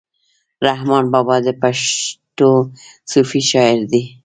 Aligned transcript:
رحمان 0.67 1.05
بابا 1.13 1.35
د 1.45 1.47
پښتو 1.61 2.49
صوفي 3.11 3.41
شاعر 3.51 3.79
دی. 3.91 4.03